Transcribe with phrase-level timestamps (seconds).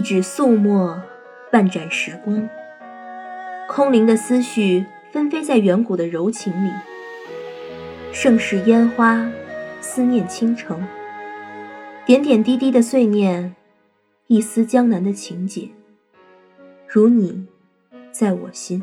[0.00, 0.98] 一纸素墨，
[1.52, 2.48] 半盏时光。
[3.68, 6.70] 空灵的思绪纷飞在远古的柔情里。
[8.10, 9.30] 盛世烟花，
[9.82, 10.82] 思念倾城。
[12.06, 13.54] 点点滴滴的碎念，
[14.28, 15.68] 一丝江南的情节。
[16.88, 17.46] 如你，
[18.10, 18.82] 在我心。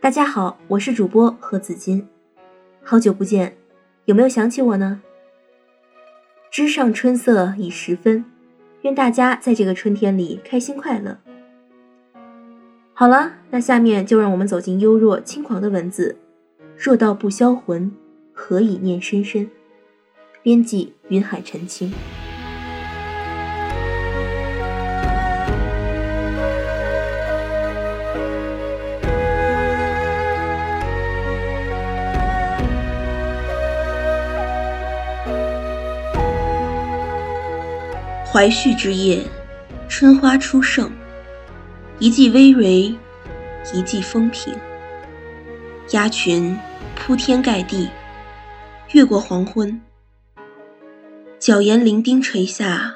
[0.00, 2.08] 大家好，我是主播何子金，
[2.82, 3.58] 好久不见，
[4.06, 5.02] 有没有想起我呢？
[6.50, 8.24] 枝上春色已十分，
[8.82, 11.18] 愿大家在这个春天里开心快乐。
[12.94, 16.16] 好了，那下面就让我们走进幽若轻狂的文字。
[16.76, 17.92] 若道不销魂，
[18.32, 19.50] 何以念深深？
[20.42, 21.92] 编辑：云海澄清。
[38.32, 39.22] 怀旭之夜，
[39.90, 40.90] 春花初盛，
[41.98, 42.96] 一季葳蕤，
[43.74, 44.54] 一季风平。
[45.90, 46.56] 鸦群
[46.96, 47.90] 铺天盖地，
[48.92, 49.78] 越过黄昏，
[51.38, 52.94] 角檐伶仃垂下，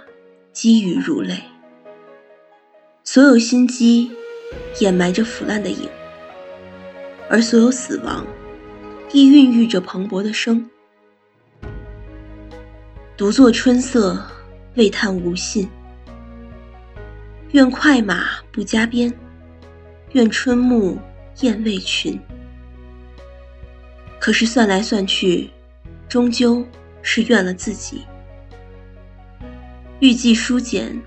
[0.55, 1.43] 积雨如泪。
[3.05, 4.11] 所有心机
[4.81, 5.87] 掩埋着腐烂的影，
[7.29, 8.27] 而所有死亡
[9.13, 10.67] 亦孕育着蓬勃的生。
[13.19, 14.19] 独坐春色。
[14.77, 15.67] 未探无信，
[17.53, 19.11] 愿快马不加鞭，
[20.13, 20.99] 愿春暮
[21.41, 22.21] 雁未群。
[24.21, 25.49] 可是算来算去，
[26.11, 26.63] 终究
[27.01, 28.05] 是怨了自己。
[30.01, 31.01] 欲寄书简，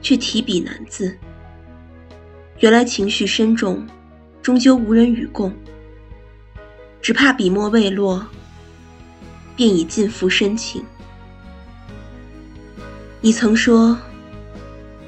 [0.00, 1.18] 却提笔难字。
[2.60, 3.84] 原来情绪深重，
[4.40, 5.52] 终究无人与共。
[7.00, 8.24] 只怕笔墨未落，
[9.56, 10.84] 便已尽付深情。
[13.24, 13.96] 你曾说，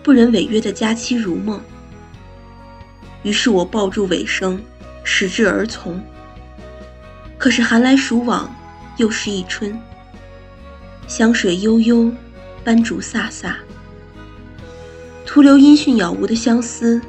[0.01, 1.61] 不忍违约的佳期如梦。
[3.25, 4.63] 于是我抱住尾声，
[5.03, 6.01] 矢志而从。
[7.37, 8.55] 可是寒来暑往，
[8.99, 9.77] 又是一春。
[11.09, 12.09] 香水悠悠，
[12.63, 13.53] 斑竹飒飒，
[15.27, 17.03] 徒留音讯杳无的相思，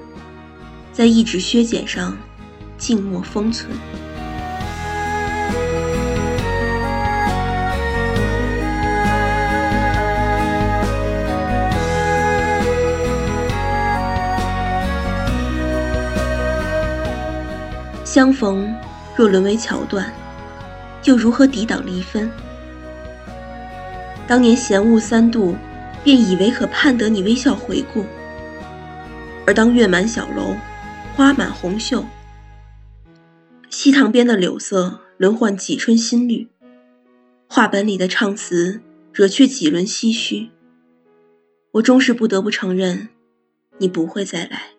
[0.91, 2.17] 在一纸削简上
[2.79, 3.71] 静默封存。
[18.15, 18.73] 相逢
[19.13, 20.09] 若沦为桥段，
[21.03, 22.31] 又如何抵挡离分？
[24.25, 25.53] 当年闲雾三度，
[26.01, 28.05] 便以为可盼得你微笑回顾。
[29.45, 30.55] 而当月满小楼，
[31.13, 32.05] 花满红袖，
[33.69, 36.47] 西塘边的柳色轮换几春新绿，
[37.49, 38.79] 画本里的唱词
[39.11, 40.51] 惹却几轮唏嘘。
[41.73, 43.09] 我终是不得不承认，
[43.79, 44.74] 你不会再来。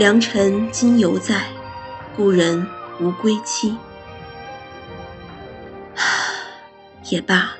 [0.00, 1.46] 良辰今犹在，
[2.16, 2.66] 故人
[2.98, 3.76] 无归期。
[7.10, 7.52] 也罢，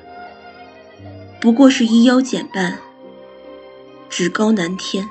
[1.39, 2.79] 不过是衣腰减半，
[4.09, 5.07] 纸高难天。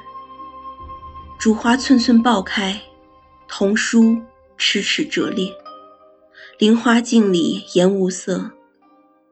[1.37, 2.81] 竹花寸寸爆开，
[3.47, 4.17] 桐书
[4.57, 5.53] 尺尺折裂。
[6.57, 8.53] 菱花镜里颜无色，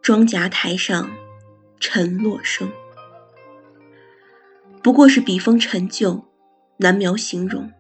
[0.04, 1.10] 妆夹台上
[1.80, 2.72] 尘落声。
[4.84, 6.24] 不过是笔锋陈旧，
[6.78, 7.72] 难描形容。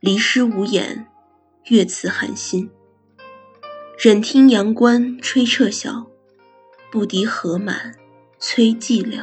[0.00, 1.06] 离诗无言，
[1.68, 2.70] 乐词寒心。
[3.98, 6.06] 忍听阳关吹彻晓，
[6.92, 7.94] 不敌河满
[8.38, 9.22] 催寂寥。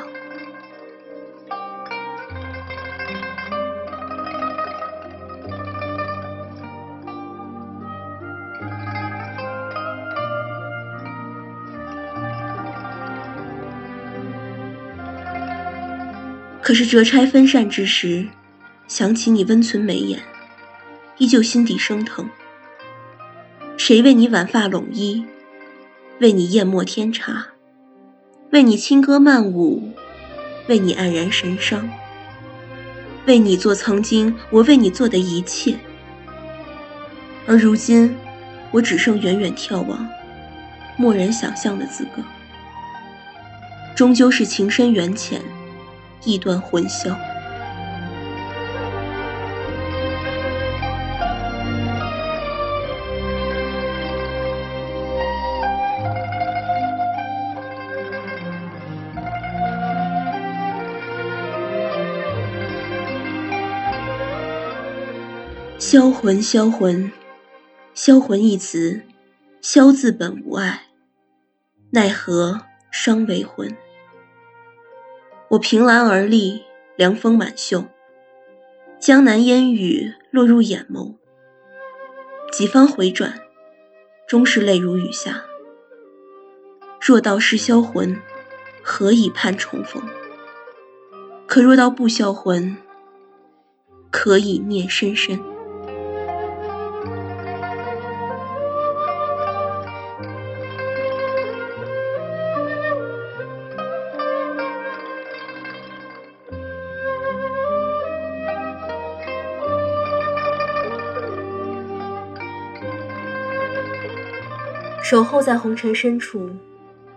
[16.63, 18.27] 可是折钗分扇之时，
[18.87, 20.32] 想起你温存眉眼。
[21.17, 22.29] 依旧心底生疼。
[23.77, 25.25] 谁为你挽发拢衣，
[26.19, 27.47] 为你研墨添茶，
[28.51, 29.91] 为你轻歌曼舞，
[30.67, 31.89] 为你黯然神伤，
[33.25, 35.77] 为你做曾经我为你做的一切。
[37.45, 38.15] 而如今，
[38.71, 40.07] 我只剩远远眺望，
[40.97, 42.23] 默然想象的资格。
[43.95, 45.41] 终究是情深缘浅，
[46.23, 47.15] 意断魂消。
[65.85, 67.11] 销魂，销魂，
[67.93, 69.01] 销魂一词，
[69.59, 70.83] 销字本无爱，
[71.91, 73.75] 奈何伤为魂。
[75.49, 76.63] 我凭栏而立，
[76.95, 77.83] 凉风满袖，
[78.97, 81.15] 江南烟雨落入眼眸。
[82.49, 83.41] 几番回转，
[84.25, 85.43] 终是泪如雨下。
[87.01, 88.17] 若道是销魂，
[88.81, 90.01] 何以盼重逢？
[91.45, 92.77] 可若道不销魂，
[94.09, 95.43] 可以念深深。
[115.13, 116.49] 守候在红尘深处，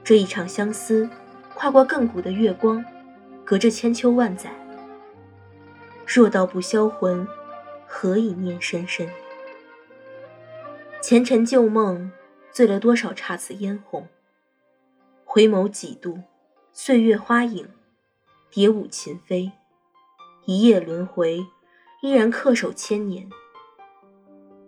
[0.05, 1.09] 这一场相思，
[1.55, 2.85] 跨过亘古的月光，
[3.43, 4.51] 隔着千秋万载。
[6.07, 7.27] 若道不销魂，
[7.87, 9.09] 何以念深深？
[11.01, 12.13] 前尘旧梦，
[12.53, 14.07] 醉了多少姹紫嫣红？
[15.25, 16.21] 回眸几度，
[16.75, 17.67] 岁月花影，
[18.51, 19.51] 蝶舞琴飞，
[20.45, 21.47] 一夜轮回，
[22.03, 23.27] 依然恪守千年。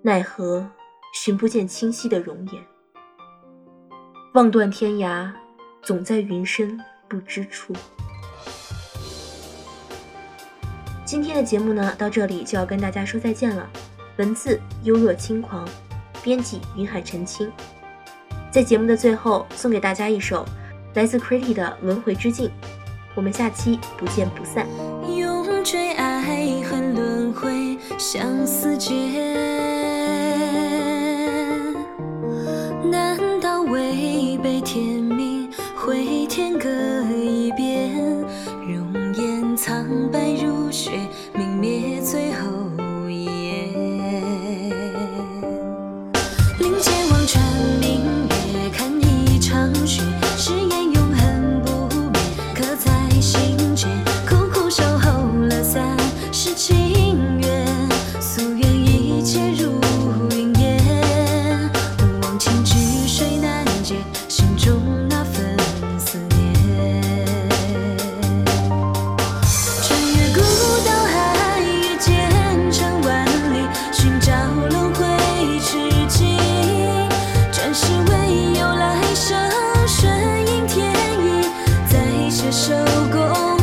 [0.00, 0.70] 奈何
[1.12, 2.64] 寻不见清晰的容颜？
[4.32, 5.30] 望断天涯，
[5.82, 6.78] 总在云深
[7.08, 7.72] 不知处。
[11.02, 13.66] 今天的节目呢，到这里就要跟大家说再见了。
[14.18, 15.66] 文字幽若轻狂，
[16.22, 17.50] 编辑云海澄清。
[18.50, 20.44] 在节目的最后，送给大家一首
[20.94, 22.48] 来自 Critty 的《轮回之境》。
[23.14, 24.66] 我们下期不见不散。
[25.10, 29.77] 永坠爱恨轮回，相思劫。
[83.18, 83.57] 是